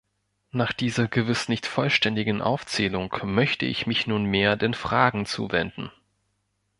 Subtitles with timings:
[0.49, 5.91] Nach dieser gewiss nicht vollständigen Aufzählung möchte ich mich nunmehr den Fragen zuwenden.